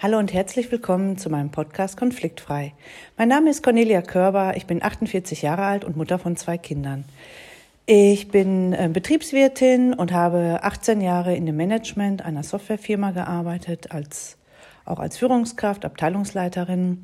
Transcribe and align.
Hallo 0.00 0.16
und 0.16 0.32
herzlich 0.32 0.70
willkommen 0.70 1.18
zu 1.18 1.28
meinem 1.28 1.50
Podcast 1.50 1.96
Konfliktfrei. 1.96 2.72
Mein 3.16 3.26
Name 3.26 3.50
ist 3.50 3.64
Cornelia 3.64 4.00
Körber, 4.00 4.56
ich 4.56 4.64
bin 4.64 4.80
48 4.80 5.42
Jahre 5.42 5.64
alt 5.64 5.84
und 5.84 5.96
Mutter 5.96 6.20
von 6.20 6.36
zwei 6.36 6.56
Kindern. 6.56 7.04
Ich 7.84 8.28
bin 8.28 8.74
äh, 8.74 8.88
Betriebswirtin 8.92 9.92
und 9.92 10.12
habe 10.12 10.60
18 10.62 11.00
Jahre 11.00 11.34
in 11.34 11.46
dem 11.46 11.56
Management 11.56 12.24
einer 12.24 12.44
Softwarefirma 12.44 13.10
gearbeitet, 13.10 13.90
als, 13.90 14.38
auch 14.84 15.00
als 15.00 15.18
Führungskraft, 15.18 15.84
Abteilungsleiterin 15.84 17.02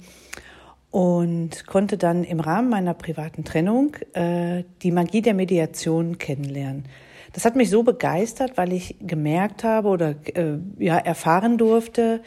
und 0.92 1.66
konnte 1.66 1.98
dann 1.98 2.22
im 2.22 2.38
Rahmen 2.38 2.68
meiner 2.68 2.94
privaten 2.94 3.42
Trennung 3.42 3.96
äh, 4.12 4.62
die 4.82 4.92
Magie 4.92 5.20
der 5.20 5.34
Mediation 5.34 6.18
kennenlernen. 6.18 6.84
Das 7.32 7.44
hat 7.44 7.56
mich 7.56 7.70
so 7.70 7.82
begeistert, 7.82 8.56
weil 8.56 8.72
ich 8.72 8.94
gemerkt 9.00 9.64
habe 9.64 9.88
oder 9.88 10.14
äh, 10.36 10.58
ja 10.78 10.96
erfahren 10.96 11.58
durfte, 11.58 12.22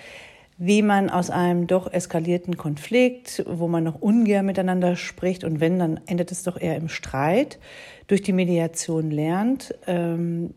wie 0.57 0.81
man 0.81 1.09
aus 1.09 1.29
einem 1.29 1.67
doch 1.67 1.91
eskalierten 1.91 2.57
Konflikt, 2.57 3.43
wo 3.47 3.67
man 3.67 3.83
noch 3.83 4.01
ungern 4.01 4.45
miteinander 4.45 4.95
spricht 4.95 5.43
und 5.43 5.59
wenn, 5.59 5.77
dann 5.77 5.99
endet 6.07 6.31
es 6.31 6.43
doch 6.43 6.59
eher 6.59 6.75
im 6.75 6.89
Streit, 6.89 7.59
durch 8.07 8.21
die 8.21 8.33
Mediation 8.33 9.11
lernt, 9.11 9.75
ähm, 9.85 10.53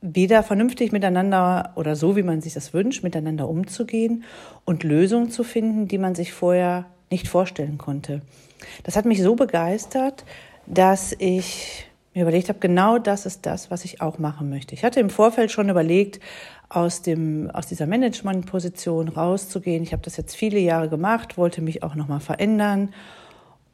wieder 0.00 0.42
vernünftig 0.42 0.92
miteinander 0.92 1.72
oder 1.76 1.96
so, 1.96 2.14
wie 2.14 2.22
man 2.22 2.42
sich 2.42 2.52
das 2.52 2.74
wünscht, 2.74 3.02
miteinander 3.02 3.48
umzugehen 3.48 4.24
und 4.64 4.84
Lösungen 4.84 5.30
zu 5.30 5.42
finden, 5.42 5.88
die 5.88 5.98
man 5.98 6.14
sich 6.14 6.32
vorher 6.32 6.86
nicht 7.10 7.26
vorstellen 7.26 7.78
konnte. 7.78 8.20
Das 8.82 8.96
hat 8.96 9.06
mich 9.06 9.22
so 9.22 9.34
begeistert, 9.34 10.24
dass 10.66 11.14
ich 11.18 11.86
mir 12.14 12.22
überlegt 12.22 12.48
habe, 12.48 12.60
genau 12.60 12.98
das 12.98 13.26
ist 13.26 13.44
das, 13.44 13.70
was 13.70 13.84
ich 13.84 14.00
auch 14.00 14.18
machen 14.18 14.48
möchte. 14.48 14.74
Ich 14.74 14.84
hatte 14.84 15.00
im 15.00 15.10
Vorfeld 15.10 15.50
schon 15.50 15.68
überlegt, 15.68 16.20
aus, 16.68 17.02
dem, 17.02 17.50
aus 17.52 17.66
dieser 17.66 17.86
Managementposition 17.86 19.08
rauszugehen. 19.08 19.82
Ich 19.82 19.92
habe 19.92 20.02
das 20.02 20.16
jetzt 20.16 20.34
viele 20.34 20.58
Jahre 20.58 20.88
gemacht, 20.88 21.36
wollte 21.36 21.60
mich 21.60 21.82
auch 21.82 21.94
nochmal 21.94 22.20
verändern. 22.20 22.92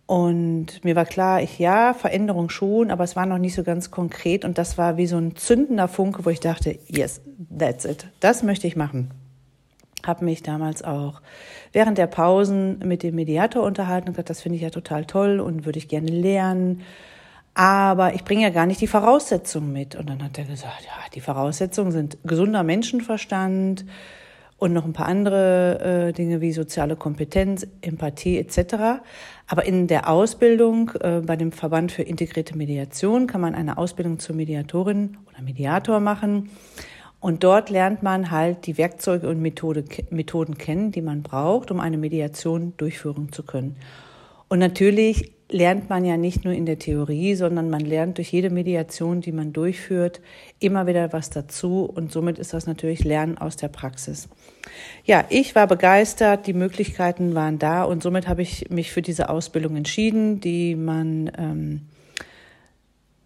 Und 0.06 0.84
mir 0.84 0.96
war 0.96 1.04
klar, 1.04 1.40
ich 1.40 1.58
ja, 1.58 1.94
Veränderung 1.94 2.50
schon, 2.50 2.90
aber 2.90 3.04
es 3.04 3.14
war 3.14 3.26
noch 3.26 3.38
nicht 3.38 3.54
so 3.54 3.62
ganz 3.62 3.90
konkret. 3.90 4.44
Und 4.44 4.58
das 4.58 4.76
war 4.76 4.96
wie 4.96 5.06
so 5.06 5.16
ein 5.16 5.36
zündender 5.36 5.86
Funke, 5.86 6.24
wo 6.24 6.30
ich 6.30 6.40
dachte, 6.40 6.78
yes, 6.88 7.20
that's 7.56 7.84
it. 7.84 8.08
Das 8.18 8.42
möchte 8.42 8.66
ich 8.66 8.74
machen. 8.74 9.10
Habe 10.04 10.24
mich 10.24 10.42
damals 10.42 10.82
auch 10.82 11.20
während 11.72 11.96
der 11.96 12.06
Pausen 12.06 12.78
mit 12.80 13.02
dem 13.02 13.14
Mediator 13.14 13.62
unterhalten 13.62 14.08
und 14.08 14.14
gesagt, 14.14 14.30
das 14.30 14.40
finde 14.40 14.56
ich 14.56 14.62
ja 14.62 14.70
total 14.70 15.04
toll 15.04 15.40
und 15.40 15.64
würde 15.64 15.78
ich 15.78 15.88
gerne 15.88 16.10
lernen 16.10 16.82
aber 17.54 18.14
ich 18.14 18.24
bringe 18.24 18.42
ja 18.42 18.50
gar 18.50 18.66
nicht 18.66 18.80
die 18.80 18.86
Voraussetzungen 18.86 19.72
mit. 19.72 19.96
Und 19.96 20.08
dann 20.08 20.22
hat 20.22 20.38
er 20.38 20.44
gesagt, 20.44 20.82
ja, 20.84 20.92
die 21.14 21.20
Voraussetzungen 21.20 21.92
sind 21.92 22.18
gesunder 22.24 22.62
Menschenverstand 22.62 23.84
und 24.60 24.72
noch 24.74 24.84
ein 24.84 24.92
paar 24.92 25.06
andere 25.06 26.08
äh, 26.08 26.12
Dinge 26.12 26.40
wie 26.40 26.52
soziale 26.52 26.94
Kompetenz, 26.94 27.66
Empathie 27.80 28.38
etc. 28.38 29.00
Aber 29.46 29.64
in 29.64 29.86
der 29.86 30.08
Ausbildung 30.08 30.92
äh, 31.00 31.22
bei 31.24 31.36
dem 31.36 31.50
Verband 31.50 31.92
für 31.92 32.02
integrierte 32.02 32.56
Mediation 32.56 33.26
kann 33.26 33.40
man 33.40 33.54
eine 33.54 33.78
Ausbildung 33.78 34.18
zur 34.18 34.36
Mediatorin 34.36 35.16
oder 35.28 35.42
Mediator 35.42 35.98
machen. 35.98 36.50
Und 37.20 37.42
dort 37.44 37.68
lernt 37.68 38.02
man 38.02 38.30
halt 38.30 38.66
die 38.66 38.78
Werkzeuge 38.78 39.28
und 39.28 39.42
Methode, 39.42 39.84
Methoden 40.10 40.56
kennen, 40.56 40.92
die 40.92 41.02
man 41.02 41.22
braucht, 41.22 41.70
um 41.70 41.80
eine 41.80 41.98
Mediation 41.98 42.74
durchführen 42.76 43.32
zu 43.32 43.42
können. 43.42 43.76
Und 44.50 44.58
natürlich 44.58 45.32
lernt 45.50 45.88
man 45.90 46.04
ja 46.04 46.16
nicht 46.16 46.44
nur 46.44 46.54
in 46.54 46.66
der 46.66 46.78
Theorie, 46.78 47.34
sondern 47.34 47.70
man 47.70 47.80
lernt 47.80 48.18
durch 48.18 48.32
jede 48.32 48.50
Mediation, 48.50 49.20
die 49.20 49.32
man 49.32 49.52
durchführt, 49.52 50.20
immer 50.58 50.86
wieder 50.86 51.12
was 51.12 51.30
dazu. 51.30 51.84
Und 51.84 52.12
somit 52.12 52.38
ist 52.38 52.52
das 52.52 52.66
natürlich 52.66 53.04
Lernen 53.04 53.38
aus 53.38 53.56
der 53.56 53.68
Praxis. 53.68 54.28
Ja, 55.04 55.24
ich 55.28 55.54
war 55.54 55.66
begeistert, 55.66 56.46
die 56.46 56.52
Möglichkeiten 56.52 57.34
waren 57.34 57.58
da. 57.58 57.84
Und 57.84 58.02
somit 58.02 58.28
habe 58.28 58.42
ich 58.42 58.70
mich 58.70 58.92
für 58.92 59.02
diese 59.02 59.28
Ausbildung 59.28 59.76
entschieden, 59.76 60.40
die 60.40 60.76
man 60.76 61.30
ähm, 61.36 61.80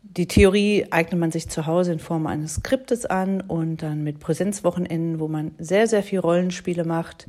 die 0.02 0.28
Theorie 0.28 0.86
eignet 0.90 1.20
man 1.20 1.32
sich 1.32 1.48
zu 1.48 1.66
Hause 1.66 1.92
in 1.92 1.98
Form 1.98 2.26
eines 2.28 2.56
Skriptes 2.56 3.04
an 3.04 3.40
und 3.40 3.82
dann 3.82 4.04
mit 4.04 4.20
Präsenzwochenenden, 4.20 5.18
wo 5.18 5.26
man 5.26 5.52
sehr, 5.58 5.88
sehr 5.88 6.04
viel 6.04 6.20
Rollenspiele 6.20 6.84
macht, 6.84 7.26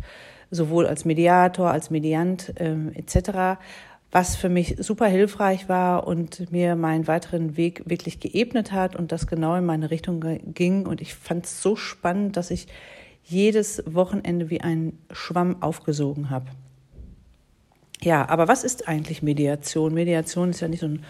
sowohl 0.51 0.85
als 0.85 1.03
Mediator, 1.03 1.71
als 1.71 1.89
Mediant 1.89 2.53
ähm, 2.57 2.91
etc 2.93 3.57
was 4.15 4.37
für 4.37 4.47
mich 4.47 4.77
super 4.79 5.07
hilfreich 5.07 5.67
war 5.67 6.07
und 6.07 6.49
mir 6.49 6.77
meinen 6.77 7.05
weiteren 7.05 7.57
Weg 7.57 7.81
wirklich 7.85 8.21
geebnet 8.21 8.71
hat 8.71 8.95
und 8.95 9.11
das 9.11 9.27
genau 9.27 9.57
in 9.57 9.65
meine 9.65 9.91
Richtung 9.91 10.23
ging. 10.53 10.85
Und 10.85 11.01
ich 11.01 11.13
fand 11.15 11.43
es 11.43 11.61
so 11.61 11.75
spannend, 11.75 12.37
dass 12.37 12.49
ich 12.49 12.67
jedes 13.25 13.83
Wochenende 13.85 14.49
wie 14.49 14.61
ein 14.61 14.97
Schwamm 15.11 15.61
aufgesogen 15.61 16.29
habe. 16.29 16.45
Ja, 18.01 18.29
aber 18.29 18.47
was 18.47 18.63
ist 18.63 18.87
eigentlich 18.87 19.21
Mediation? 19.21 19.93
Mediation 19.93 20.51
ist 20.51 20.61
ja 20.61 20.69
nicht 20.69 20.79
so 20.79 20.87
ein 20.87 21.03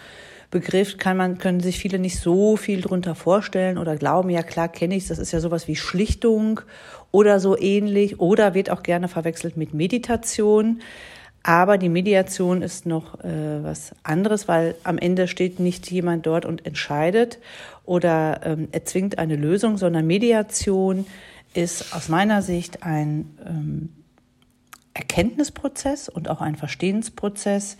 Begriff, 0.50 0.96
kann 0.96 1.16
man, 1.16 1.38
können 1.38 1.60
sich 1.60 1.78
viele 1.78 2.00
nicht 2.00 2.18
so 2.18 2.56
viel 2.56 2.80
drunter 2.80 3.14
vorstellen 3.14 3.78
oder 3.78 3.94
glauben, 3.94 4.30
ja 4.30 4.42
klar 4.42 4.66
kenne 4.68 4.96
ich 4.96 5.06
das 5.06 5.18
ist 5.18 5.30
ja 5.30 5.38
sowas 5.38 5.68
wie 5.68 5.76
Schlichtung 5.76 6.60
oder 7.12 7.38
so 7.38 7.56
ähnlich 7.56 8.18
oder 8.18 8.54
wird 8.54 8.68
auch 8.70 8.82
gerne 8.82 9.06
verwechselt 9.06 9.56
mit 9.56 9.74
Meditation. 9.74 10.80
Aber 11.48 11.78
die 11.78 11.88
Mediation 11.88 12.60
ist 12.60 12.86
noch 12.86 13.22
äh, 13.22 13.62
was 13.62 13.92
anderes, 14.02 14.48
weil 14.48 14.74
am 14.82 14.98
Ende 14.98 15.28
steht 15.28 15.60
nicht 15.60 15.88
jemand 15.92 16.26
dort 16.26 16.44
und 16.44 16.66
entscheidet 16.66 17.38
oder 17.84 18.40
ähm, 18.44 18.66
erzwingt 18.72 19.18
eine 19.18 19.36
Lösung, 19.36 19.78
sondern 19.78 20.08
Mediation 20.08 21.06
ist 21.54 21.94
aus 21.94 22.08
meiner 22.08 22.42
Sicht 22.42 22.82
ein 22.82 23.38
ähm, 23.46 23.90
Erkenntnisprozess 24.92 26.08
und 26.08 26.28
auch 26.28 26.40
ein 26.40 26.56
Verstehensprozess, 26.56 27.76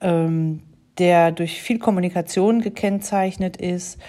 ähm, 0.00 0.64
der 0.98 1.30
durch 1.30 1.62
viel 1.62 1.78
Kommunikation 1.78 2.60
gekennzeichnet 2.60 3.56
ist 3.56 4.00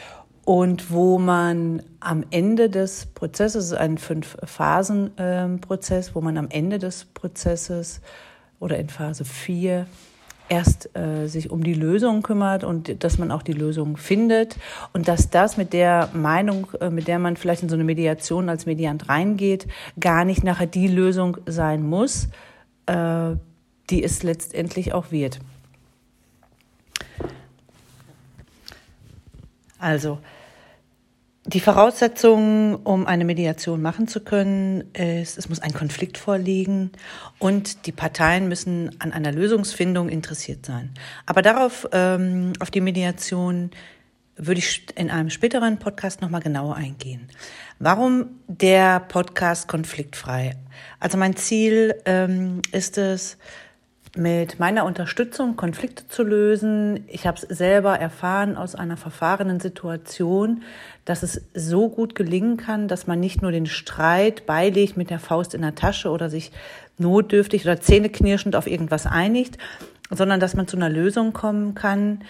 und 0.44 0.90
wo 0.90 1.20
man 1.20 1.84
am 2.00 2.26
Ende 2.32 2.72
des 2.72 3.06
Prozesses, 3.06 3.74
ein 3.74 4.00
Fünf-Phasen-Prozess, 4.00 6.16
wo 6.16 6.22
man 6.22 6.40
am 6.40 6.48
Ende 6.50 6.80
des 6.80 7.06
Prozesses 7.06 8.02
oder 8.62 8.78
in 8.78 8.88
Phase 8.88 9.26
4 9.26 9.88
erst 10.48 10.96
äh, 10.98 11.28
sich 11.28 11.50
um 11.50 11.64
die 11.64 11.74
Lösung 11.74 12.22
kümmert 12.22 12.64
und 12.64 13.04
dass 13.04 13.18
man 13.18 13.32
auch 13.32 13.42
die 13.42 13.54
Lösung 13.54 13.96
findet 13.96 14.58
und 14.94 15.08
dass 15.08 15.30
das 15.30 15.56
mit 15.58 15.72
der 15.72 16.10
Meinung, 16.14 16.68
äh, 16.80 16.90
mit 16.90 17.08
der 17.08 17.20
man 17.20 17.38
vielleicht 17.38 17.64
in 17.64 17.70
so 17.70 17.76
eine 17.76 17.86
Mediation 17.86 18.50
als 18.50 18.66
Mediant 18.66 19.08
reingeht, 19.08 19.68
gar 20.00 20.26
nicht 20.26 20.44
nachher 20.44 20.68
die 20.68 20.88
Lösung 20.88 21.38
sein 21.46 21.84
muss, 21.84 22.28
äh, 22.86 23.36
die 23.90 24.04
es 24.04 24.24
letztendlich 24.24 24.94
auch 24.94 25.12
wird. 25.12 25.40
Also, 29.80 30.20
die 31.46 31.60
Voraussetzung, 31.60 32.76
um 32.84 33.08
eine 33.08 33.26
Mediation 33.26 33.82
machen 33.82 34.08
zu 34.08 34.20
können, 34.20 34.92
ist, 34.94 35.38
es 35.38 35.50
muss 35.50 35.60
ein 35.60 35.74
Konflikt 35.74 36.20
vorliegen 36.20 36.92
und 37.40 37.88
die 37.88 37.92
Parteien 37.92 38.48
müssen 38.48 38.96
an 39.00 39.12
einer 39.12 39.32
Lösungsfindung 39.32 40.10
interessiert 40.10 40.66
sein. 40.66 40.92
Aber 41.26 41.42
darauf, 41.42 41.88
ähm, 41.94 42.54
auf 42.60 42.70
die 42.70 42.82
Mediation, 42.82 43.72
würde 44.38 44.60
ich 44.60 44.86
in 44.96 45.12
einem 45.12 45.30
späteren 45.30 45.78
Podcast 45.78 46.22
nochmal 46.22 46.42
genauer 46.42 46.76
eingehen. 46.76 47.28
Warum 47.80 48.40
der 48.48 49.00
Podcast 49.00 49.68
konfliktfrei? 49.68 50.56
Also 51.00 51.18
mein 51.18 51.36
Ziel 51.36 51.96
ähm, 52.06 52.62
ist 52.72 52.98
es, 52.98 53.38
mit 54.16 54.60
meiner 54.60 54.86
Unterstützung 54.86 55.56
Konflikte 55.56 56.08
zu 56.08 56.24
lösen. 56.24 57.06
Ich 57.08 57.28
habe 57.28 57.38
es 57.38 57.58
selber 57.58 57.98
erfahren 57.98 58.58
aus 58.58 58.76
einer 58.76 58.98
verfahrenen 58.98 59.60
Situation, 59.62 60.64
dass 61.06 61.24
es 61.24 61.42
so 61.54 61.90
gut 61.90 62.14
gelingen 62.16 62.58
kann, 62.58 62.90
dass 62.90 63.08
man 63.08 63.20
nicht 63.22 63.42
nur 63.42 63.52
den 63.52 63.68
Streit 63.68 64.46
beilegt 64.46 64.98
mit 64.98 65.10
der 65.10 65.20
Faust 65.20 65.54
in 65.54 65.62
der 65.62 65.76
Tasche 65.76 66.10
oder 66.10 66.30
sich 66.30 66.52
notdürftig 66.98 67.64
oder 67.64 67.80
zähneknirschend 67.80 68.56
auf 68.56 68.68
irgendwas 68.68 69.06
einigt, 69.06 69.58
sondern 70.10 70.42
dass 70.42 70.56
man 70.56 70.68
zu 70.68 70.76
einer 70.76 70.90
Lösung 70.90 71.32
kommen 71.32 71.74
kann, 71.74 72.24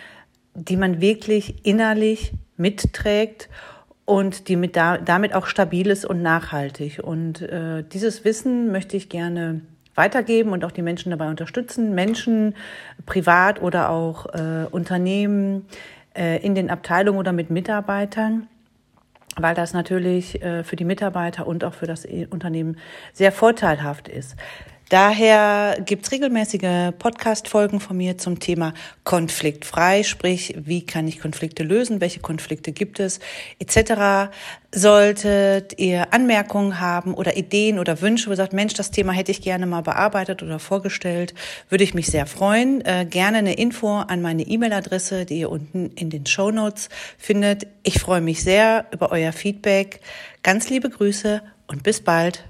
die 0.54 0.78
man 0.78 1.02
wirklich 1.02 1.66
innerlich 1.66 2.34
mitträgt 2.58 3.50
und 4.06 4.50
die 4.50 4.56
mit 4.56 4.76
da, 4.76 4.98
damit 4.98 5.34
auch 5.34 5.48
stabil 5.48 5.90
ist 5.90 6.06
und 6.06 6.22
nachhaltig. 6.22 7.00
Und 7.02 7.42
äh, 7.42 7.84
dieses 7.84 8.24
Wissen 8.24 8.72
möchte 8.72 8.98
ich 8.98 9.10
gerne 9.10 9.62
weitergeben 9.96 10.52
und 10.52 10.64
auch 10.64 10.72
die 10.72 10.82
Menschen 10.82 11.10
dabei 11.10 11.30
unterstützen, 11.30 11.94
Menschen 11.94 12.56
privat 13.06 13.62
oder 13.62 13.90
auch 13.90 14.26
äh, 14.34 14.66
Unternehmen 14.72 15.66
äh, 16.16 16.44
in 16.44 16.56
den 16.56 16.70
Abteilungen 16.70 17.20
oder 17.20 17.34
mit 17.34 17.50
Mitarbeitern, 17.50 18.48
weil 19.38 19.56
das 19.56 19.74
natürlich 19.74 20.42
äh, 20.42 20.64
für 20.64 20.76
die 20.76 20.86
Mitarbeiter 20.86 21.48
und 21.48 21.64
auch 21.64 21.74
für 21.74 21.88
das 21.88 22.06
Unternehmen 22.30 22.78
sehr 23.14 23.32
vorteilhaft 23.32 24.08
ist. 24.08 24.36
Daher 24.92 25.78
gibt's 25.86 26.12
regelmäßige 26.12 26.92
Podcast-Folgen 27.00 27.80
von 27.80 27.96
mir 27.96 28.18
zum 28.18 28.42
Thema 28.42 28.74
konfliktfrei, 29.06 30.04
sprich, 30.04 30.54
wie 30.58 30.86
kann 30.86 31.08
ich 31.08 31.22
Konflikte 31.22 31.64
lösen, 31.64 32.02
welche 32.02 32.20
Konflikte 32.20 32.74
gibt 32.74 33.00
es, 33.00 33.22
etc. 33.60 34.34
Solltet 34.76 35.80
ihr 35.80 36.14
Anmerkungen 36.14 36.82
haben 36.82 37.14
oder 37.14 37.38
Ideen 37.38 37.80
oder 37.80 38.02
Wünsche, 38.02 38.28
wo 38.28 38.34
ihr 38.34 38.36
sagt, 38.36 38.52
Mensch, 38.52 38.74
das 38.74 38.92
Thema 38.92 39.14
hätte 39.14 39.32
ich 39.32 39.42
gerne 39.42 39.66
mal 39.66 39.80
bearbeitet 39.80 40.44
oder 40.44 40.60
vorgestellt, 40.60 41.36
würde 41.70 41.86
ich 41.86 41.94
mich 41.94 42.08
sehr 42.08 42.26
freuen. 42.26 42.84
Äh, 42.84 43.08
gerne 43.10 43.38
eine 43.38 43.54
Info 43.54 43.96
an 43.96 44.22
meine 44.22 44.44
E-Mail-Adresse, 44.44 45.24
die 45.24 45.40
ihr 45.40 45.52
unten 45.52 45.92
in 45.96 46.10
den 46.10 46.26
Show 46.26 46.52
Notes 46.52 46.90
findet. 47.18 47.66
Ich 47.84 48.02
freue 48.02 48.20
mich 48.20 48.44
sehr 48.44 48.88
über 48.92 49.14
euer 49.14 49.32
Feedback. 49.32 50.02
Ganz 50.44 50.70
liebe 50.70 50.90
Grüße 50.90 51.42
und 51.68 51.82
bis 51.82 52.02
bald. 52.02 52.44